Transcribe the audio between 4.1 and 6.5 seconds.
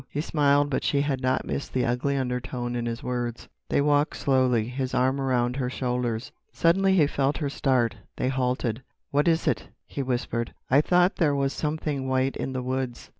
slowly, his arm around her shoulders.